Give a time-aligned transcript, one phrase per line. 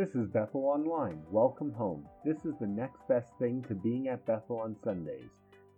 [0.00, 1.22] This is Bethel Online.
[1.30, 2.08] Welcome home.
[2.24, 5.28] This is the next best thing to being at Bethel on Sundays.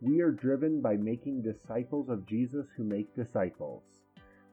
[0.00, 3.82] We are driven by making disciples of Jesus who make disciples.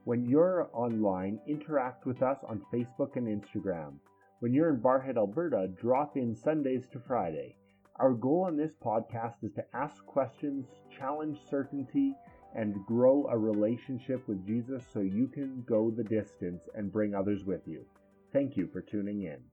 [0.05, 3.99] When you're online, interact with us on Facebook and Instagram.
[4.39, 7.55] When you're in Barrhead, Alberta, drop in Sundays to Friday.
[7.97, 10.65] Our goal on this podcast is to ask questions,
[10.97, 12.15] challenge certainty,
[12.55, 17.45] and grow a relationship with Jesus so you can go the distance and bring others
[17.45, 17.85] with you.
[18.33, 19.48] Thank you for tuning in.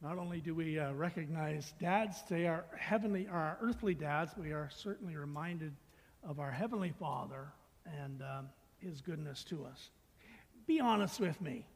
[0.00, 4.70] Not only do we uh, recognize dads today, our heavenly, our earthly dads, we are
[4.72, 5.74] certainly reminded
[6.22, 7.48] of our heavenly Father
[8.00, 9.90] and um, His goodness to us.
[10.68, 11.66] Be honest with me.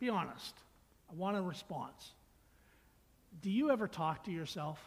[0.00, 0.54] Be honest.
[1.10, 2.12] I want a response.
[3.42, 4.78] Do you ever talk to yourself?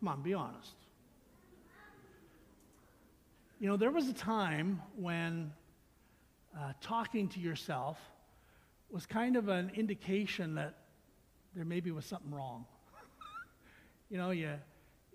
[0.00, 0.72] Come on, be honest.
[3.60, 5.52] You know, there was a time when
[6.56, 7.98] uh, talking to yourself
[8.90, 10.74] was kind of an indication that
[11.54, 12.64] there maybe was something wrong.
[14.10, 14.50] you know, you,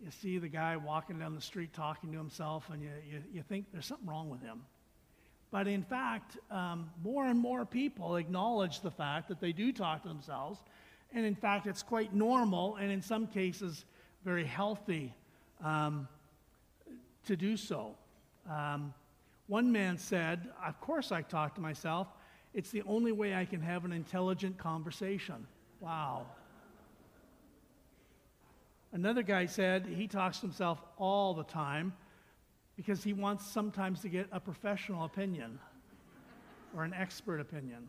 [0.03, 3.41] you see the guy walking down the street talking to himself, and you, you, you
[3.41, 4.61] think there's something wrong with him.
[5.51, 10.01] But in fact, um, more and more people acknowledge the fact that they do talk
[10.01, 10.59] to themselves.
[11.13, 13.85] And in fact, it's quite normal, and in some cases,
[14.25, 15.13] very healthy
[15.63, 16.07] um,
[17.27, 17.95] to do so.
[18.49, 18.93] Um,
[19.47, 22.07] one man said, Of course, I talk to myself.
[22.53, 25.47] It's the only way I can have an intelligent conversation.
[25.79, 26.27] Wow.
[28.91, 31.93] Another guy said he talks to himself all the time
[32.75, 35.59] because he wants sometimes to get a professional opinion
[36.75, 37.87] or an expert opinion.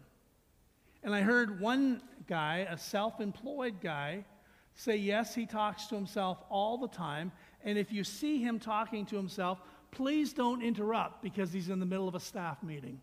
[1.03, 4.25] And I heard one guy, a self employed guy,
[4.75, 7.33] say yes, he talks to himself all the time.
[7.65, 11.87] And if you see him talking to himself, please don't interrupt because he's in the
[11.87, 13.01] middle of a staff meeting.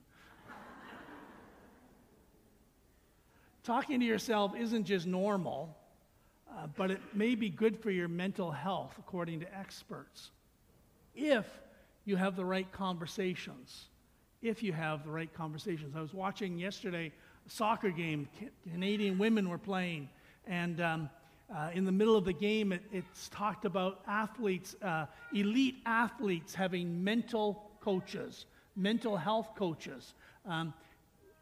[3.63, 5.77] Talking to yourself isn't just normal,
[6.49, 10.31] uh, but it may be good for your mental health, according to experts,
[11.13, 11.45] if
[12.05, 13.85] you have the right conversations.
[14.41, 15.95] If you have the right conversations.
[15.95, 17.11] I was watching yesterday
[17.45, 18.27] a soccer game,
[18.71, 20.09] Canadian women were playing,
[20.47, 21.09] and um,
[21.55, 26.55] uh, in the middle of the game, it, it's talked about athletes, uh, elite athletes
[26.55, 30.15] having mental coaches, mental health coaches.
[30.47, 30.73] Um,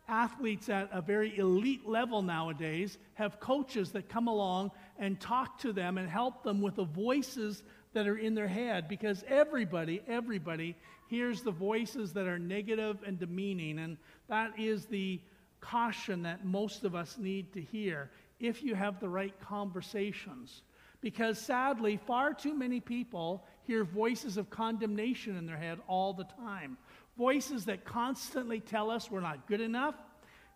[0.09, 5.72] athletes at a very elite level nowadays have coaches that come along and talk to
[5.72, 10.75] them and help them with the voices that are in their head because everybody, everybody
[11.08, 13.80] hears the voices that are negative and demeaning.
[13.80, 15.22] And that is the
[15.62, 18.09] caution that most of us need to hear
[18.40, 20.62] if you have the right conversations.
[21.02, 26.25] Because sadly, far too many people hear voices of condemnation in their head all the
[26.25, 26.78] time.
[27.19, 29.96] Voices that constantly tell us we're not good enough,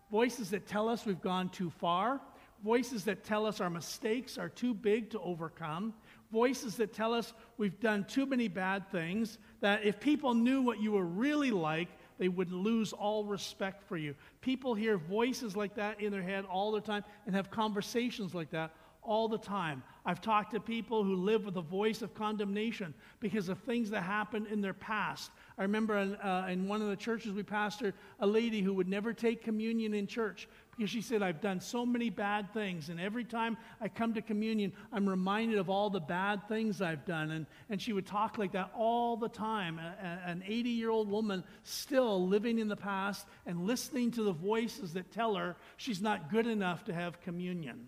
[0.09, 2.21] voices that tell us we've gone too far,
[2.63, 5.93] voices that tell us our mistakes are too big to overcome,
[6.31, 10.81] voices that tell us we've done too many bad things, that if people knew what
[10.81, 14.15] you were really like, they would lose all respect for you.
[14.39, 18.51] People hear voices like that in their head all the time and have conversations like
[18.51, 18.73] that
[19.05, 19.83] all the time.
[20.05, 24.01] I've talked to people who live with a voice of condemnation because of things that
[24.01, 25.31] happened in their past.
[25.57, 28.89] I remember in, uh, in one of the churches we pastored, a lady who would
[28.89, 32.89] never take communion in church because she said, I've done so many bad things.
[32.89, 37.05] And every time I come to communion, I'm reminded of all the bad things I've
[37.05, 37.31] done.
[37.31, 39.79] And, and she would talk like that all the time.
[39.79, 44.33] A, an 80 year old woman still living in the past and listening to the
[44.33, 47.87] voices that tell her she's not good enough to have communion.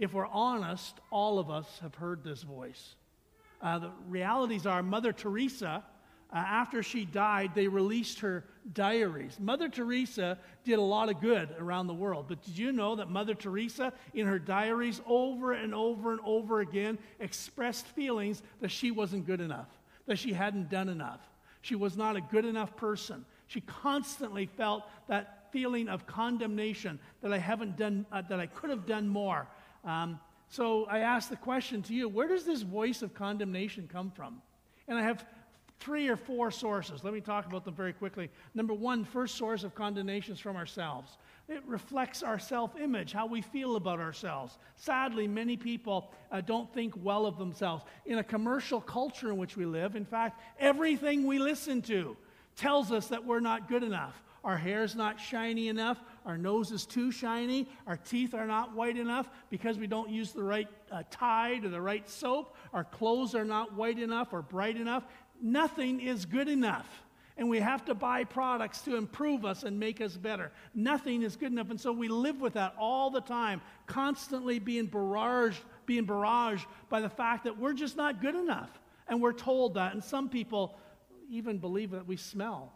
[0.00, 2.96] If we're honest, all of us have heard this voice.
[3.62, 5.84] Uh, the realities are Mother Teresa
[6.32, 9.36] uh, after she died, they released her diaries.
[9.40, 13.10] Mother Teresa did a lot of good around the world, but did you know that
[13.10, 18.92] Mother Teresa, in her diaries, over and over and over again, expressed feelings that she
[18.92, 19.68] wasn't good enough,
[20.06, 21.20] that she hadn't done enough,
[21.62, 23.24] she was not a good enough person.
[23.48, 28.70] She constantly felt that feeling of condemnation that I haven't done, uh, that I could
[28.70, 29.48] have done more.
[29.84, 34.10] Um, so I ask the question to you where does this voice of condemnation come
[34.10, 34.42] from?
[34.88, 35.24] And I have
[35.80, 37.02] three or four sources.
[37.02, 38.28] Let me talk about them very quickly.
[38.54, 41.16] Number one, first source of condemnation is from ourselves.
[41.48, 44.58] It reflects our self image, how we feel about ourselves.
[44.76, 47.84] Sadly, many people uh, don't think well of themselves.
[48.06, 52.16] In a commercial culture in which we live, in fact, everything we listen to
[52.56, 54.22] tells us that we're not good enough.
[54.44, 56.00] Our hair's not shiny enough.
[56.26, 57.68] Our nose is too shiny.
[57.86, 61.68] Our teeth are not white enough because we don't use the right uh, Tide or
[61.68, 62.56] the right soap.
[62.72, 65.04] Our clothes are not white enough or bright enough
[65.40, 66.86] nothing is good enough.
[67.36, 70.52] and we have to buy products to improve us and make us better.
[70.74, 71.70] Nothing is good enough.
[71.70, 77.00] And so we live with that all the time, constantly being barraged, being barraged by
[77.00, 78.78] the fact that we're just not good enough.
[79.08, 79.94] And we're told that.
[79.94, 80.78] And some people
[81.30, 82.74] even believe that we smell.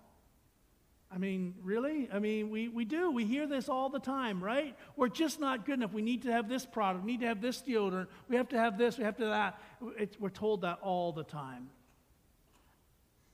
[1.15, 2.09] I mean, really?
[2.13, 3.13] I mean, we, we do.
[3.13, 4.77] We hear this all the time, right?
[4.97, 5.93] We're just not good enough.
[5.93, 7.05] We need to have this product.
[7.05, 8.09] We need to have this deodorant.
[8.29, 8.99] We have to have this.
[8.99, 9.61] We have to that.
[9.97, 11.69] It's, we're told that all the time.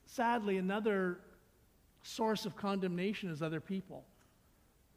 [0.05, 1.21] Sadly, another
[2.03, 4.05] source of condemnation is other people.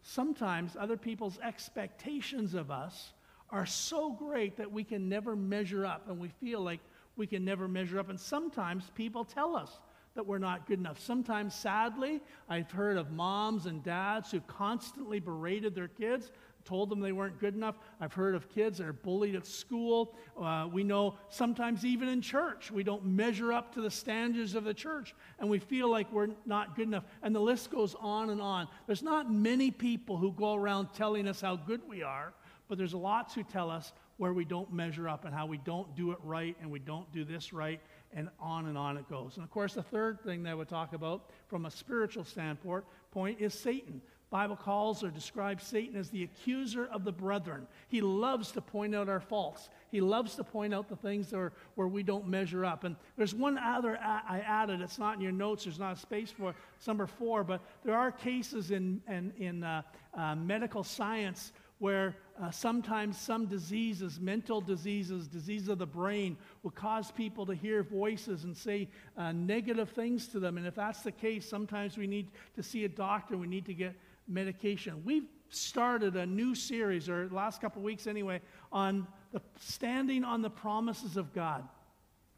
[0.02, 3.14] Sometimes other people's expectations of us
[3.50, 6.82] are so great that we can never measure up, and we feel like
[7.16, 8.10] we can never measure up.
[8.10, 9.80] And sometimes people tell us
[10.16, 11.00] that we're not good enough.
[11.00, 16.32] Sometimes, sadly, I've heard of moms and dads who constantly berated their kids,
[16.66, 17.76] told them they weren't good enough.
[18.00, 20.14] I've heard of kids that are bullied at school.
[20.40, 24.64] Uh, we know sometimes even in church, we don't measure up to the standards of
[24.66, 27.06] the church, and we feel like we're not good enough.
[27.24, 28.68] And the list goes on and on.
[28.86, 32.34] There's not many people who go around telling us how good we are,
[32.68, 35.96] but there's lots who tell us where we don't measure up and how we don't
[35.96, 37.82] do it right and we don't do this right
[38.16, 39.36] and on and on it goes.
[39.36, 43.40] And of course, the third thing that would talk about from a spiritual standpoint point
[43.40, 44.02] is Satan.
[44.34, 47.68] Bible calls or describes Satan as the accuser of the brethren.
[47.88, 49.70] He loves to point out our faults.
[49.92, 52.84] He loves to point out the things that are, where we don't measure up.
[52.84, 54.82] And there's one other I added.
[54.82, 55.66] It's not in your notes.
[55.66, 56.56] There's not a space for it.
[56.88, 57.44] number four.
[57.44, 59.84] But there are cases in, in, in uh,
[60.16, 66.72] uh, medical science where uh, sometimes some diseases, mental diseases, disease of the brain, will
[66.72, 70.58] cause people to hear voices and say uh, negative things to them.
[70.58, 73.74] And if that's the case, sometimes we need to see a doctor, we need to
[73.74, 73.96] get
[74.28, 75.04] medication.
[75.06, 78.42] We've started a new series, or last couple of weeks anyway,
[78.72, 81.68] on the standing on the promises of God.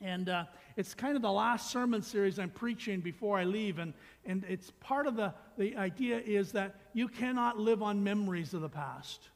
[0.01, 0.43] And uh,
[0.75, 3.79] it's kind of the last sermon series I'm preaching before I leave.
[3.79, 3.93] And,
[4.25, 8.61] and it's part of the, the idea is that you cannot live on memories of
[8.61, 9.29] the past.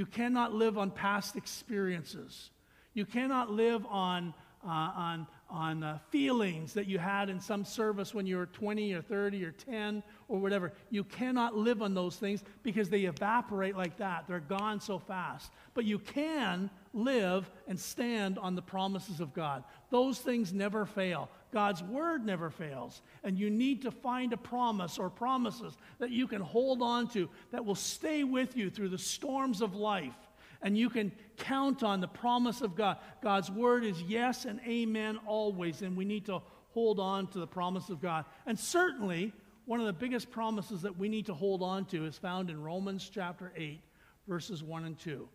[0.00, 2.48] You cannot live on past experiences.
[2.94, 4.32] You cannot live on,
[4.64, 8.92] uh, on, on uh, feelings that you had in some service when you were 20
[8.94, 10.72] or 30 or 10 or whatever.
[10.90, 14.26] You cannot live on those things because they evaporate like that.
[14.28, 15.50] They're gone so fast.
[15.74, 19.64] But you can live and stand on the promises of God.
[19.90, 21.28] Those things never fail.
[21.52, 23.02] God's word never fails.
[23.24, 27.28] And you need to find a promise or promises that you can hold on to
[27.50, 30.14] that will stay with you through the storms of life.
[30.62, 32.98] And you can count on the promise of God.
[33.22, 35.82] God's word is yes and amen always.
[35.82, 36.42] And we need to
[36.72, 38.24] hold on to the promise of God.
[38.46, 39.32] And certainly,
[39.64, 42.62] one of the biggest promises that we need to hold on to is found in
[42.62, 43.80] Romans chapter 8,
[44.26, 45.28] verses 1 and 2,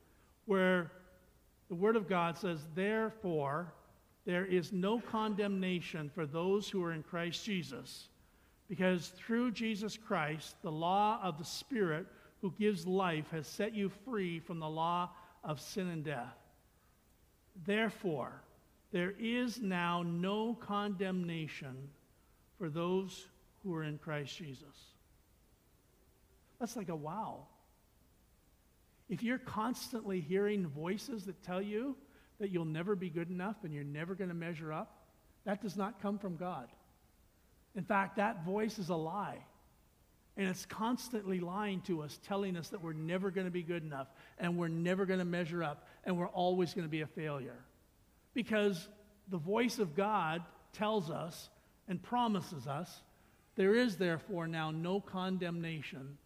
[0.46, 0.92] where
[1.70, 3.74] the word of God says, Therefore,
[4.26, 8.10] there is no condemnation for those who are in Christ Jesus,
[8.68, 12.08] because through Jesus Christ, the law of the Spirit
[12.42, 15.10] who gives life has set you free from the law
[15.44, 16.36] of sin and death.
[17.66, 18.42] Therefore,
[18.92, 21.90] there is now no condemnation
[22.58, 23.28] for those
[23.64, 24.94] who are in Christ Jesus.
[26.60, 27.48] That's like a wow.
[29.10, 31.96] If you're constantly hearing voices that tell you
[32.40, 35.06] that you'll never be good enough and you're never going to measure up,
[35.46, 36.68] that does not come from God.
[37.76, 39.40] In fact, that voice is a lie.
[40.38, 43.84] And it's constantly lying to us, telling us that we're never going to be good
[43.84, 47.08] enough and we're never going to measure up and we're always going to be a
[47.08, 47.64] failure.
[48.34, 48.90] Because
[49.30, 51.50] the voice of God tells us
[51.88, 53.02] and promises us
[53.56, 56.18] there is therefore now no condemnation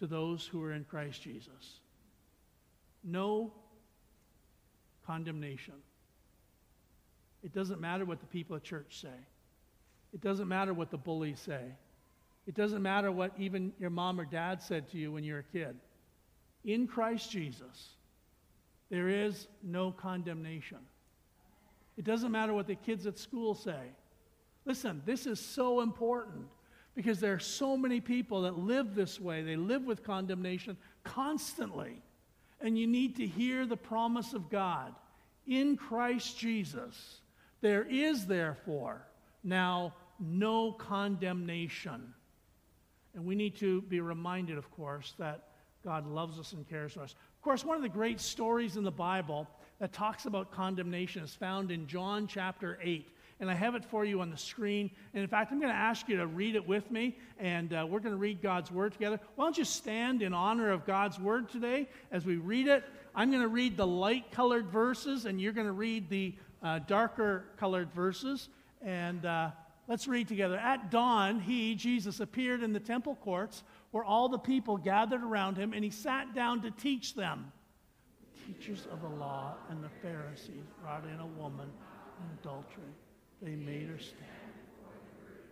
[0.00, 1.78] to those who are in Christ Jesus.
[3.04, 3.52] No
[5.06, 5.74] condemnation.
[7.44, 9.08] It doesn't matter what the people at church say.
[10.12, 11.62] It doesn't matter what the bullies say.
[12.46, 15.40] It doesn't matter what even your mom or dad said to you when you were
[15.40, 15.76] a kid.
[16.64, 17.90] In Christ Jesus,
[18.90, 20.78] there is no condemnation.
[21.96, 23.80] It doesn't matter what the kids at school say.
[24.64, 26.46] Listen, this is so important
[26.94, 29.42] because there are so many people that live this way.
[29.42, 32.02] They live with condemnation constantly.
[32.60, 34.94] And you need to hear the promise of God.
[35.46, 37.20] In Christ Jesus,
[37.60, 39.02] there is therefore
[39.42, 42.14] now no condemnation.
[43.14, 45.48] And we need to be reminded, of course, that
[45.84, 47.14] God loves us and cares for us.
[47.36, 49.48] Of course, one of the great stories in the Bible
[49.80, 53.08] that talks about condemnation is found in John chapter 8
[53.42, 54.88] and I have it for you on the screen.
[55.12, 57.84] And in fact, I'm going to ask you to read it with me, and uh,
[57.88, 59.18] we're going to read God's Word together.
[59.34, 62.84] Why don't you stand in honor of God's Word today as we read it?
[63.16, 66.78] I'm going to read the light colored verses, and you're going to read the uh,
[66.86, 68.48] darker colored verses.
[68.80, 69.50] And uh,
[69.92, 70.56] Let's read together.
[70.56, 75.58] At dawn, he, Jesus, appeared in the temple courts where all the people gathered around
[75.58, 77.52] him, and he sat down to teach them.
[78.24, 81.68] The teachers of the law and the Pharisees brought in a woman
[82.20, 82.94] in adultery.
[83.42, 84.24] They made her stand.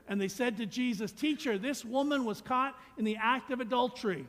[0.08, 4.26] And they said to Jesus, Teacher, this woman was caught in the act of adultery.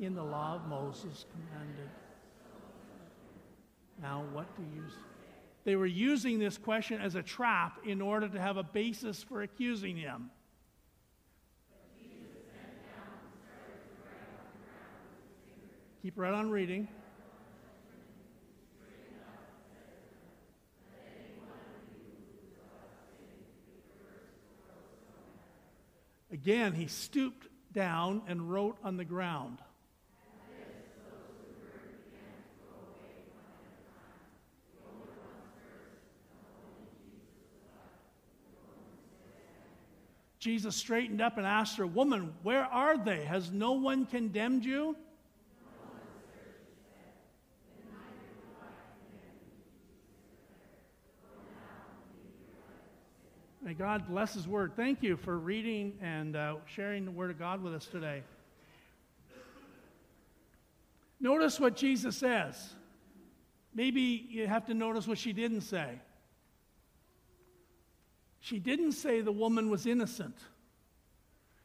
[0.00, 1.88] In the law of Moses commanded.
[4.02, 5.15] Now, what do you say?
[5.66, 9.42] They were using this question as a trap in order to have a basis for
[9.42, 10.30] accusing him.
[16.02, 16.86] Keep right on reading.
[26.30, 29.58] Again, he stooped down and wrote on the ground.
[40.38, 43.24] Jesus straightened up and asked her, Woman, where are they?
[43.24, 44.96] Has no one condemned you?
[53.66, 54.76] May God bless His Word.
[54.76, 58.22] Thank you for reading and uh, sharing the Word of God with us today.
[61.18, 62.74] Notice what Jesus says.
[63.74, 65.98] Maybe you have to notice what she didn't say.
[68.40, 70.36] She didn't say the woman was innocent.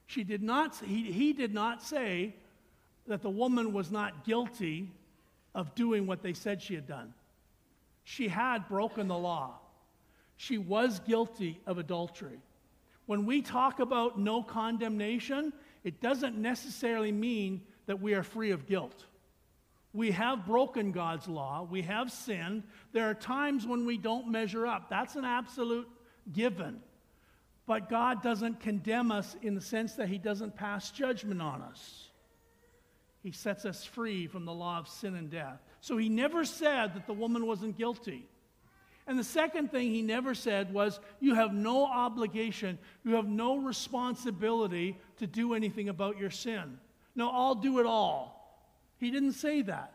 [0.07, 2.35] She did not, he, he did not say
[3.07, 4.89] that the woman was not guilty
[5.53, 7.13] of doing what they said she had done.
[8.03, 9.59] She had broken the law.
[10.37, 12.39] She was guilty of adultery.
[13.05, 18.67] When we talk about no condemnation, it doesn't necessarily mean that we are free of
[18.67, 19.05] guilt.
[19.93, 21.67] We have broken God's law.
[21.69, 22.63] We have sinned.
[22.93, 24.89] There are times when we don't measure up.
[24.89, 25.89] That's an absolute
[26.33, 26.79] given.
[27.65, 32.09] But God doesn't condemn us in the sense that He doesn't pass judgment on us.
[33.23, 35.61] He sets us free from the law of sin and death.
[35.79, 38.27] So He never said that the woman wasn't guilty.
[39.07, 43.57] And the second thing He never said was, You have no obligation, you have no
[43.57, 46.79] responsibility to do anything about your sin.
[47.15, 48.37] No, I'll do it all.
[48.97, 49.93] He didn't say that.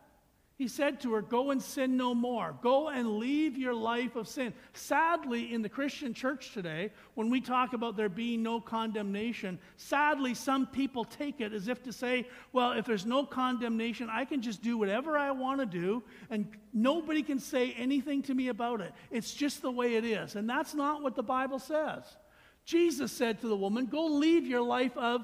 [0.57, 2.57] He said to her, Go and sin no more.
[2.63, 4.55] Go and leave your life of sin.
[4.73, 10.33] Sadly, in the Christian church today, when we talk about there being no condemnation, sadly,
[10.33, 14.41] some people take it as if to say, Well, if there's no condemnation, I can
[14.41, 18.81] just do whatever I want to do, and nobody can say anything to me about
[18.81, 18.93] it.
[19.11, 20.37] It's just the way it is.
[20.37, 22.03] And that's not what the Bible says.
[22.65, 25.23] Jesus said to the woman, Go leave your life of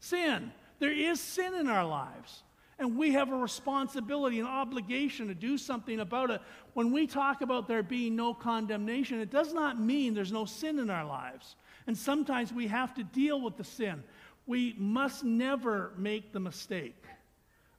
[0.00, 0.50] sin.
[0.80, 2.42] There is sin in our lives.
[2.82, 6.40] And we have a responsibility, an obligation to do something about it.
[6.74, 10.80] When we talk about there being no condemnation, it does not mean there's no sin
[10.80, 11.54] in our lives.
[11.86, 14.02] And sometimes we have to deal with the sin.
[14.46, 17.00] We must never make the mistake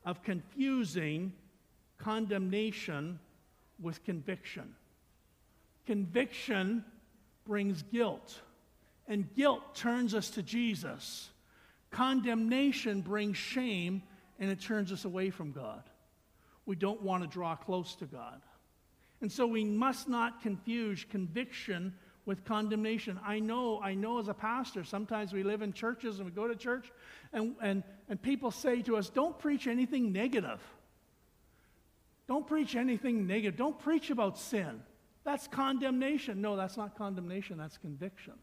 [0.06, 1.34] of confusing
[1.98, 3.20] condemnation
[3.82, 4.74] with conviction.
[5.86, 6.86] Conviction
[7.46, 8.40] brings guilt,
[9.10, 11.30] and guilt turns us to Jesus.
[11.92, 14.02] Condemnation brings shame
[14.40, 15.84] and it turns us away from God.
[16.66, 18.42] We don't want to draw close to God.
[19.22, 21.94] And so we must not confuse conviction
[22.26, 23.20] with condemnation.
[23.26, 26.48] I know, I know as a pastor, sometimes we live in churches and we go
[26.48, 26.92] to church
[27.34, 30.62] and, and, and people say to us, don't preach anything negative.
[32.28, 33.58] Don't preach anything negative.
[33.58, 34.82] Don't preach about sin.
[35.26, 36.42] That's condemnation.
[36.42, 38.34] No, that's not condemnation, that's conviction.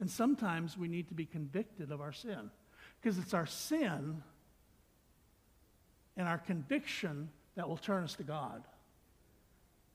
[0.00, 2.50] And sometimes we need to be convicted of our sin
[3.00, 4.22] because it's our sin
[6.16, 8.62] and our conviction that will turn us to God.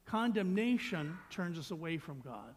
[0.06, 2.54] Condemnation turns us away from God.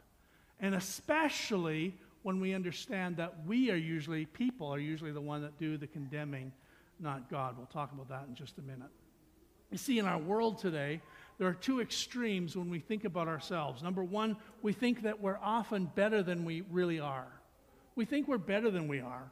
[0.60, 5.58] And especially when we understand that we are usually, people are usually the one that
[5.60, 6.52] do the condemning,
[7.00, 7.58] not God.
[7.58, 8.90] We'll talk about that in just a minute.
[9.72, 11.02] You see, in our world today,
[11.38, 13.84] there are two extremes when we think about ourselves.
[13.84, 17.28] Number one, we think that we're often better than we really are.
[17.96, 19.32] We think we're better than we are.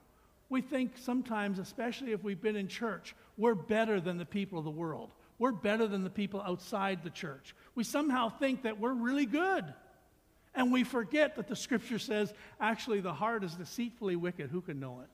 [0.51, 4.65] We think sometimes, especially if we've been in church, we're better than the people of
[4.65, 5.13] the world.
[5.39, 7.55] We're better than the people outside the church.
[7.73, 9.63] We somehow think that we're really good.
[10.53, 14.49] And we forget that the scripture says, actually, the heart is deceitfully wicked.
[14.49, 15.07] Who can know it?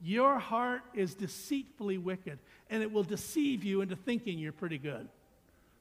[0.00, 2.38] Your heart is deceitfully wicked,
[2.70, 5.06] and it will deceive you into thinking you're pretty good.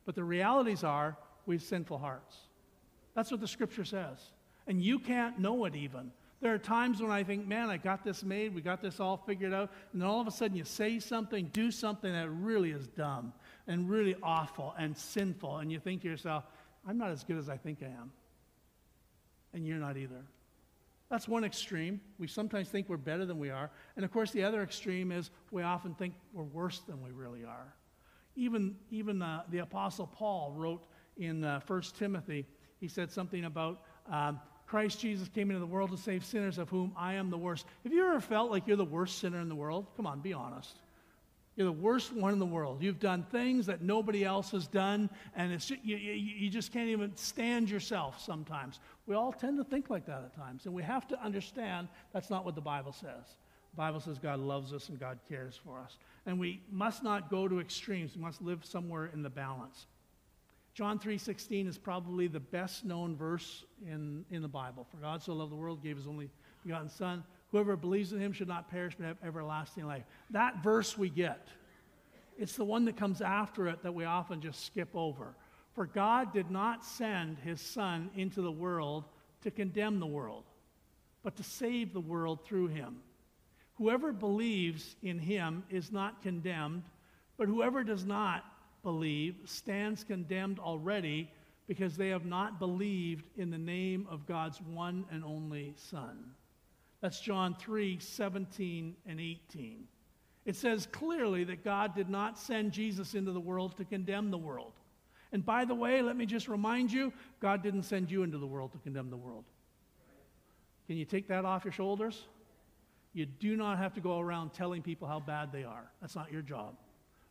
[0.04, 1.16] But the realities are,
[1.46, 2.36] we have sinful hearts.
[3.16, 4.18] That's what the scripture says.
[4.68, 6.12] And you can't know it even.
[6.40, 9.18] There are times when I think, man, I got this made, we got this all
[9.18, 12.72] figured out, and then all of a sudden you say something, do something that really
[12.72, 13.34] is dumb
[13.68, 16.44] and really awful and sinful, and you think to yourself,
[16.88, 18.12] I'm not as good as I think I am.
[19.54, 20.24] and you're not either.
[21.10, 22.02] That's one extreme.
[22.20, 23.72] We sometimes think we're better than we are.
[23.96, 27.46] And of course, the other extreme is we often think we're worse than we really
[27.46, 27.74] are.
[28.36, 30.86] Even, even uh, the Apostle Paul wrote
[31.18, 32.46] in uh, 1 Timothy,
[32.80, 36.70] he said something about um, Christ Jesus came into the world to save sinners, of
[36.70, 37.66] whom I am the worst.
[37.84, 39.88] Have you ever felt like you're the worst sinner in the world?
[39.96, 40.76] Come on, be honest.
[41.56, 42.84] You're the worst one in the world.
[42.84, 46.72] You've done things that nobody else has done, and it's just, you, you, you just
[46.72, 48.80] can't even stand yourself sometimes.
[49.08, 52.30] We all tend to think like that at times, and we have to understand that's
[52.30, 53.38] not what the Bible says.
[53.72, 55.98] The Bible says God loves us and God cares for us.
[56.26, 58.16] And we must not go to extremes.
[58.16, 59.88] We must live somewhere in the balance.
[60.78, 64.86] John 3:16 is probably the best known verse in, in the Bible.
[64.92, 66.30] For God so loved the world, gave his only
[66.64, 67.24] begotten Son.
[67.50, 70.04] Whoever believes in him should not perish but have everlasting life.
[70.30, 71.48] That verse we get.
[72.38, 75.36] It's the one that comes after it that we often just skip over.
[75.74, 79.06] For God did not send his Son into the world
[79.42, 80.44] to condemn the world,
[81.24, 82.98] but to save the world through him.
[83.80, 86.84] Whoever believes in him is not condemned,
[87.36, 88.44] but whoever does not
[88.88, 91.30] believe stands condemned already
[91.68, 96.32] because they have not believed in the name of God's one and only Son.
[97.02, 99.84] That's John 3 17 and 18.
[100.46, 104.38] It says clearly that God did not send Jesus into the world to condemn the
[104.38, 104.72] world.
[105.34, 108.48] And by the way, let me just remind you God didn't send you into the
[108.48, 109.44] world to condemn the world.
[110.88, 112.24] Can you take that off your shoulders?
[113.12, 115.92] You do not have to go around telling people how bad they are.
[116.00, 116.78] That's not your job.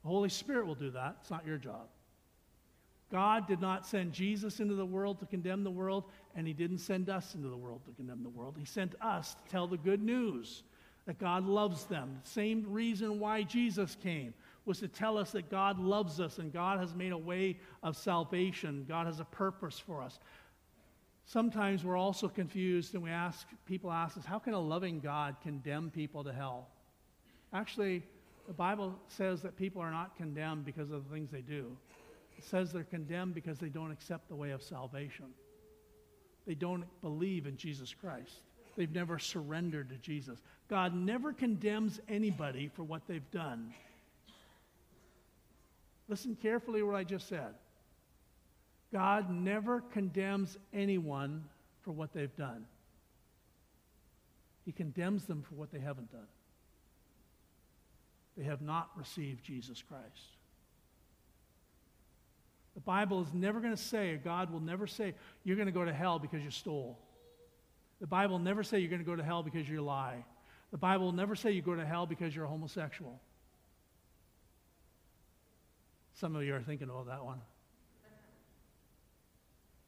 [0.06, 1.16] The Holy Spirit will do that.
[1.20, 1.88] It's not your job.
[3.10, 6.04] God did not send Jesus into the world to condemn the world,
[6.36, 8.54] and He didn't send us into the world to condemn the world.
[8.56, 10.62] He sent us to tell the good news
[11.06, 12.20] that God loves them.
[12.22, 14.32] The same reason why Jesus came
[14.64, 17.96] was to tell us that God loves us and God has made a way of
[17.96, 18.84] salvation.
[18.88, 20.20] God has a purpose for us.
[21.24, 25.34] Sometimes we're also confused and we ask, people ask us, how can a loving God
[25.42, 26.68] condemn people to hell?
[27.52, 28.04] Actually,
[28.46, 31.76] the Bible says that people are not condemned because of the things they do.
[32.38, 35.26] It says they're condemned because they don't accept the way of salvation.
[36.46, 38.40] They don't believe in Jesus Christ.
[38.76, 40.38] They've never surrendered to Jesus.
[40.68, 43.72] God never condemns anybody for what they've done.
[46.08, 47.54] Listen carefully to what I just said.
[48.92, 51.44] God never condemns anyone
[51.82, 52.66] for what they've done.
[54.64, 56.26] He condemns them for what they haven't done
[58.36, 60.36] they have not received Jesus Christ.
[62.74, 65.84] The Bible is never going to say, God will never say, you're going to go
[65.84, 66.98] to hell because you stole.
[68.00, 70.24] The Bible will never say you're going to go to hell because you lie.
[70.70, 73.18] The Bible will never say you go to hell because you're homosexual.
[76.12, 77.40] Some of you are thinking, oh, that one.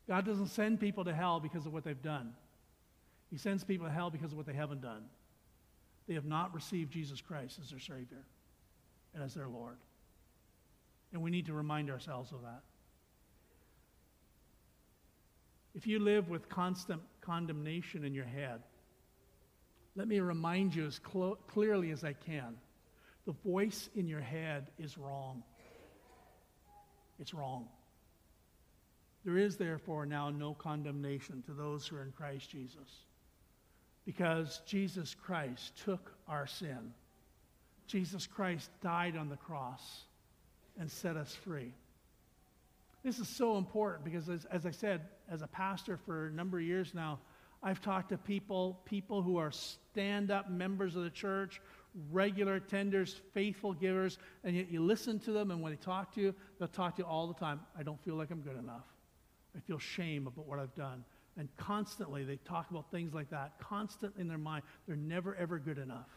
[0.09, 2.33] God doesn't send people to hell because of what they've done.
[3.31, 5.05] He sends people to hell because of what they haven't done.
[6.07, 8.25] They have not received Jesus Christ as their Savior
[9.21, 9.77] as their Lord.
[11.13, 12.63] And we need to remind ourselves of that.
[15.75, 18.63] If you live with constant condemnation in your head,
[19.97, 22.57] let me remind you as clo- clearly as I can
[23.29, 25.43] the voice in your head is wrong.
[27.19, 27.69] It's wrong.
[29.23, 33.05] There is, therefore, now no condemnation to those who are in Christ Jesus.
[34.07, 36.95] Because Jesus Christ took our sin
[37.89, 40.03] Jesus Christ died on the cross
[40.79, 41.73] and set us free.
[43.03, 46.59] This is so important because, as, as, I said, as a pastor for a number
[46.59, 47.19] of years now,
[47.63, 51.61] I've talked to people, people who are stand up members of the church,
[52.13, 56.21] regular attenders, faithful givers, and yet you listen to them, and when they talk to
[56.21, 57.61] you, they'll talk to you all the time.
[57.77, 58.85] I don't feel like I'm good enough.
[59.57, 61.05] I feel shame about what I've done.
[61.37, 64.65] And constantly they talk about things like that, constant in their mind.
[64.87, 66.09] They're never, ever good enough.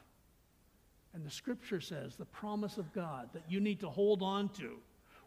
[1.13, 4.77] And the scripture says, the promise of God that you need to hold on to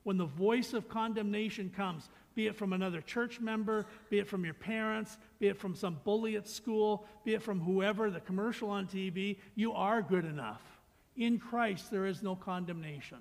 [0.04, 4.44] when the voice of condemnation comes, be it from another church member, be it from
[4.44, 8.70] your parents, be it from some bully at school, be it from whoever, the commercial
[8.70, 10.62] on TV, you are good enough.
[11.16, 13.18] In Christ, there is no condemnation.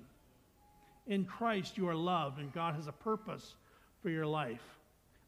[1.06, 3.56] In Christ, you are loved, and God has a purpose
[4.02, 4.62] for your life.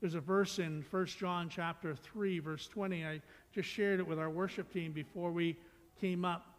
[0.01, 3.07] There's a verse in 1 John chapter 3, verse 20.
[3.07, 3.21] I
[3.55, 5.57] just shared it with our worship team before we
[6.01, 6.56] came up.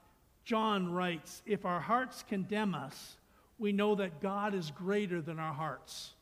[0.48, 3.18] John writes, If our hearts condemn us,
[3.60, 6.14] we know that God is greater than our hearts,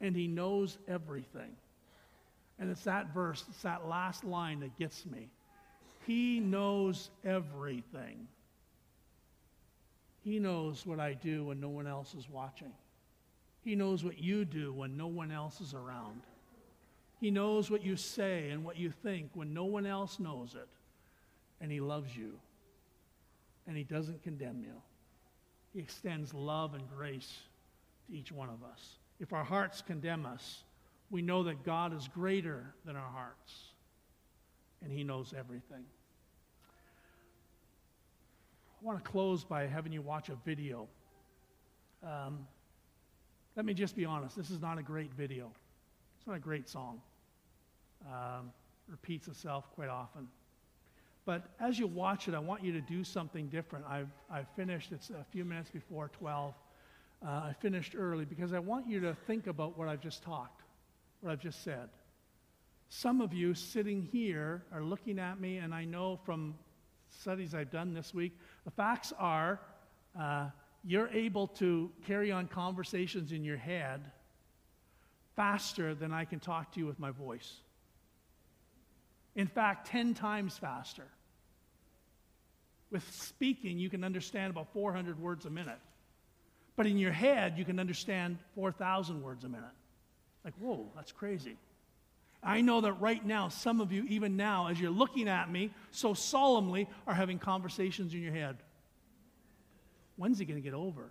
[0.00, 1.56] and He knows everything.
[2.60, 5.30] And it's that verse, it's that last line that gets me.
[6.06, 8.28] He knows everything.
[10.22, 12.72] He knows what I do when no one else is watching.
[13.64, 16.20] He knows what you do when no one else is around.
[17.20, 20.68] He knows what you say and what you think when no one else knows it.
[21.60, 22.38] And He loves you.
[23.70, 24.74] And He doesn't condemn you.
[25.72, 27.38] He extends love and grace
[28.08, 28.96] to each one of us.
[29.20, 30.64] If our hearts condemn us,
[31.08, 33.54] we know that God is greater than our hearts.
[34.82, 35.84] And He knows everything.
[38.82, 40.88] I want to close by having you watch a video.
[42.02, 42.48] Um,
[43.54, 45.48] let me just be honest, this is not a great video.
[46.18, 47.00] It's not a great song.
[48.04, 48.50] Um,
[48.88, 50.26] repeats itself quite often.
[51.24, 53.84] But as you watch it, I want you to do something different.
[53.88, 56.54] I've, I've finished, it's a few minutes before 12.
[57.22, 60.62] Uh, I finished early because I want you to think about what I've just talked,
[61.20, 61.90] what I've just said.
[62.88, 66.54] Some of you sitting here are looking at me, and I know from
[67.10, 69.60] studies I've done this week, the facts are
[70.18, 70.48] uh,
[70.84, 74.10] you're able to carry on conversations in your head
[75.36, 77.60] faster than I can talk to you with my voice.
[79.36, 81.06] In fact, 10 times faster.
[82.90, 85.78] With speaking, you can understand about 400 words a minute.
[86.76, 89.68] But in your head, you can understand 4,000 words a minute.
[90.44, 91.56] Like, whoa, that's crazy.
[92.42, 95.70] I know that right now, some of you, even now, as you're looking at me
[95.90, 98.56] so solemnly, are having conversations in your head.
[100.16, 101.10] When's he going to get over?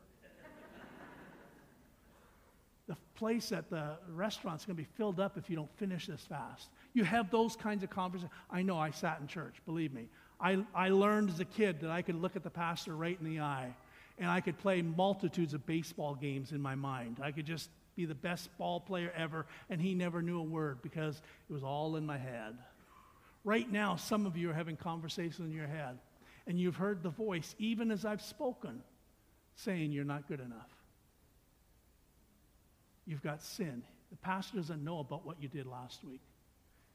[2.88, 6.22] the place at the restaurant's going to be filled up if you don't finish this
[6.22, 6.70] fast.
[6.94, 8.32] You have those kinds of conversations.
[8.50, 10.08] I know I sat in church, believe me.
[10.40, 13.26] I, I learned as a kid that I could look at the pastor right in
[13.26, 13.74] the eye
[14.20, 17.18] and I could play multitudes of baseball games in my mind.
[17.22, 20.82] I could just be the best ball player ever, and he never knew a word
[20.82, 22.58] because it was all in my head.
[23.44, 25.98] Right now, some of you are having conversations in your head,
[26.48, 28.82] and you've heard the voice, even as I've spoken,
[29.56, 30.70] saying you're not good enough.
[33.06, 33.84] You've got sin.
[34.12, 36.22] The pastor doesn't know about what you did last week.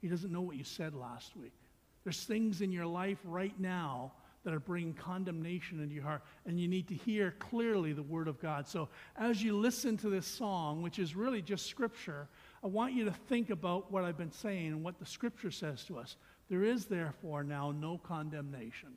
[0.05, 1.55] He doesn't know what you said last week.
[2.03, 4.13] There's things in your life right now
[4.45, 8.29] that are bringing condemnation into your heart, and you need to hear clearly the Word
[8.29, 8.69] of God.
[8.69, 12.29] So, as you listen to this song, which is really just Scripture,
[12.63, 15.85] I want you to think about what I've been saying and what the Scripture says
[15.85, 16.17] to us.
[16.51, 18.91] There is, therefore, now no condemnation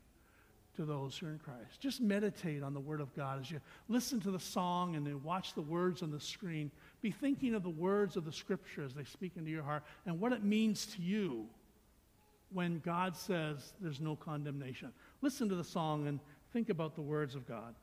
[0.76, 1.80] to those who are in Christ.
[1.80, 5.24] Just meditate on the Word of God as you listen to the song and then
[5.24, 6.70] watch the words on the screen.
[7.02, 10.20] Be thinking of the words of the Scripture as they speak into your heart and
[10.20, 11.46] what it means to you
[12.52, 14.92] when God says there's no condemnation.
[15.22, 16.20] Listen to the song and
[16.54, 17.76] think about the words of God.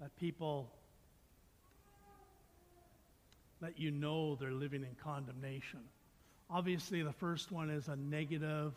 [0.00, 0.70] That people
[3.60, 5.80] let you know they're living in condemnation.
[6.48, 8.74] Obviously, the first one is a negative,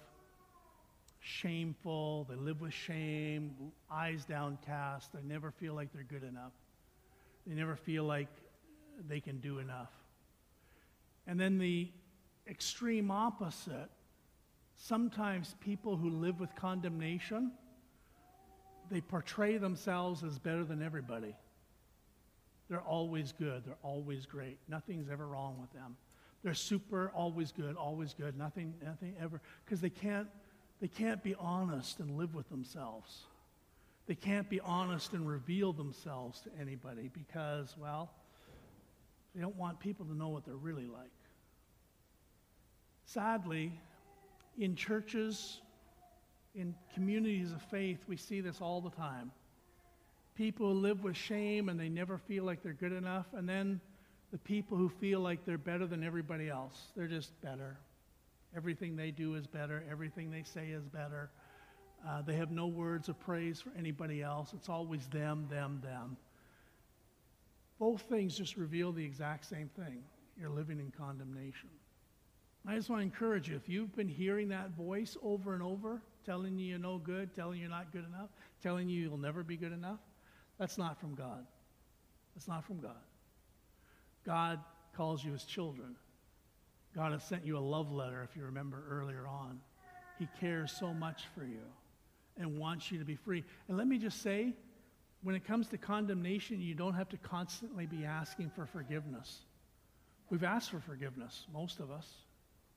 [1.22, 3.56] shameful, they live with shame,
[3.92, 6.52] eyes downcast, they never feel like they're good enough.
[7.48, 8.28] They never feel like
[9.08, 9.92] they can do enough.
[11.28, 11.92] And then the
[12.50, 13.90] extreme opposite,
[14.76, 17.52] sometimes people who live with condemnation,
[18.90, 21.36] they portray themselves as better than everybody.
[22.68, 24.58] They're always good, they're always great.
[24.68, 25.96] Nothing's ever wrong with them.
[26.44, 30.28] They're super, always good, always good, nothing, nothing ever, because they can't,
[30.82, 33.22] they can't be honest and live with themselves.
[34.08, 38.10] They can't be honest and reveal themselves to anybody because, well,
[39.36, 41.12] they don't want people to know what they're really like.
[43.06, 43.72] Sadly,
[44.58, 45.62] in churches,
[46.56, 49.32] in communities of faith, we see this all the time.
[50.36, 53.80] People live with shame and they never feel like they're good enough, and then
[54.32, 56.92] the people who feel like they're better than everybody else.
[56.96, 57.78] They're just better.
[58.56, 59.84] Everything they do is better.
[59.90, 61.30] Everything they say is better.
[62.08, 64.54] Uh, they have no words of praise for anybody else.
[64.54, 66.18] It's always them, them, them.
[67.80, 70.04] Both things just reveal the exact same thing.
[70.40, 71.70] You're living in condemnation.
[72.68, 76.02] I just want to encourage you if you've been hearing that voice over and over,
[76.26, 78.30] telling you you're no good, telling you you're not good enough,
[78.62, 80.00] telling you you'll never be good enough,
[80.60, 81.46] that's not from God.
[82.36, 83.02] That's not from God.
[84.26, 84.60] God
[84.96, 85.96] calls you his children.
[86.96, 89.60] God has sent you a love letter, if you remember earlier on.
[90.20, 91.64] He cares so much for you
[92.38, 93.44] and wants you to be free.
[93.68, 94.54] And let me just say,
[95.24, 99.40] when it comes to condemnation, you don't have to constantly be asking for forgiveness.
[100.30, 102.08] We've asked for forgiveness, most of us.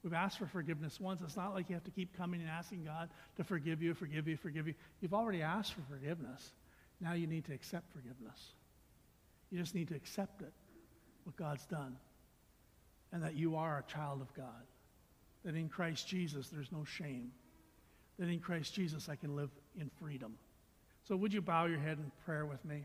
[0.03, 1.21] We've asked for forgiveness once.
[1.21, 4.27] It's not like you have to keep coming and asking God to forgive you, forgive
[4.27, 4.75] you, forgive you.
[5.01, 6.51] You've already asked for forgiveness.
[7.01, 8.53] Now you need to accept forgiveness.
[9.49, 10.53] You just need to accept it
[11.23, 11.97] what God's done
[13.15, 14.65] and that you are a child of God.
[15.45, 17.31] That in Christ Jesus there's no shame.
[18.19, 20.35] That in Christ Jesus I can live in freedom.
[21.07, 22.83] So would you bow your head in prayer with me?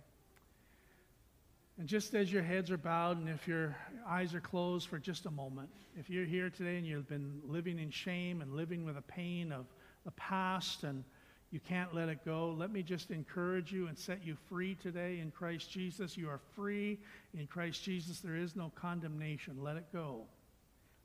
[1.81, 3.77] And just as your heads are bowed and if your
[4.09, 7.81] eyes are closed for just a moment, if you're here today and you've been living
[7.81, 9.67] in shame and living with the pain of
[10.05, 11.03] the past and
[11.51, 15.19] you can't let it go, let me just encourage you and set you free today
[15.19, 16.17] in Christ Jesus.
[16.17, 16.99] You are free
[17.37, 18.21] in Christ Jesus.
[18.21, 19.57] There is no condemnation.
[19.61, 20.23] Let it go.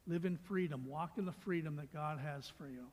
[0.06, 0.86] Live in freedom.
[0.88, 2.86] Walk in the freedom that God has for you.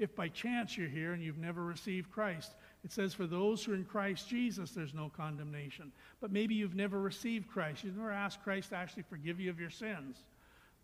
[0.00, 3.72] If by chance you're here and you've never received Christ, it says, For those who
[3.72, 5.92] are in Christ Jesus, there's no condemnation.
[6.20, 7.84] But maybe you've never received Christ.
[7.84, 10.16] You've never asked Christ to actually forgive you of your sins.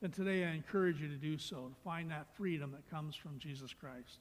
[0.01, 3.39] Then today I encourage you to do so, to find that freedom that comes from
[3.39, 4.19] Jesus Christ.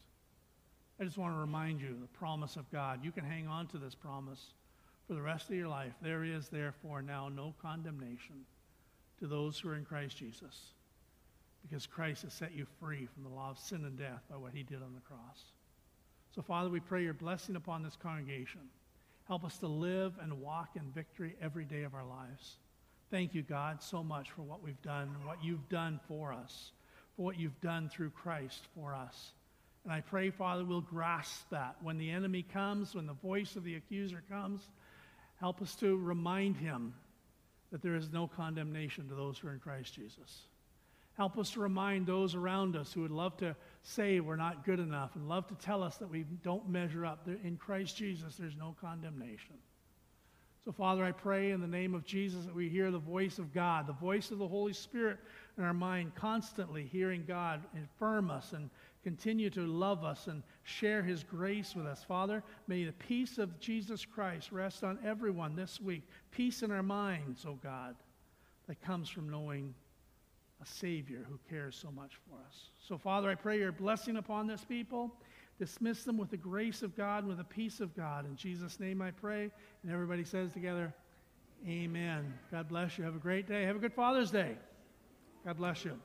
[1.00, 3.04] I just want to remind you the promise of God.
[3.04, 4.54] You can hang on to this promise
[5.08, 5.94] for the rest of your life.
[6.02, 8.46] There is, therefore, now no condemnation
[9.20, 10.72] to those who are in Christ Jesus,
[11.62, 14.54] because Christ has set you free from the law of sin and death by what
[14.54, 15.44] he did on the cross.
[16.34, 18.62] So, Father, we pray your blessing upon this congregation.
[19.28, 22.58] Help us to live and walk in victory every day of our lives.
[23.12, 26.72] Thank you, God, so much for what we've done, what you've done for us,
[27.16, 29.32] for what you've done through Christ for us.
[29.86, 31.76] And I pray, Father, we'll grasp that.
[31.82, 34.62] When the enemy comes, when the voice of the accuser comes,
[35.40, 36.96] help us to remind him
[37.72, 40.48] that there is no condemnation to those who are in Christ Jesus.
[41.18, 44.80] Help us to remind those around us who would love to say we're not good
[44.80, 47.28] enough and love to tell us that we don't measure up.
[47.44, 49.56] In Christ Jesus, there's no condemnation.
[50.66, 53.54] So, Father, I pray in the name of Jesus that we hear the voice of
[53.54, 55.20] God, the voice of the Holy Spirit
[55.60, 58.72] in our mind, constantly hearing God affirm us and
[59.06, 62.04] continue to love us and share his grace with us.
[62.04, 66.02] Father, may the peace of Jesus Christ rest on everyone this week.
[66.32, 67.96] Peace in our minds, oh God,
[68.68, 69.76] that comes from knowing
[70.60, 72.70] a Savior who cares so much for us.
[72.80, 75.14] So, Father, I pray your blessing upon this people.
[75.60, 78.26] Dismiss them with the grace of God, with the peace of God.
[78.26, 79.52] In Jesus' name I pray.
[79.84, 80.92] And everybody says together,
[81.68, 82.34] Amen.
[82.52, 83.04] God bless you.
[83.04, 83.66] Have a great day.
[83.66, 84.58] Have a good Father's Day.
[85.46, 86.00] God bless you.